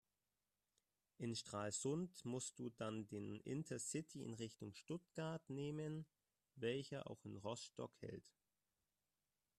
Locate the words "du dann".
2.57-3.07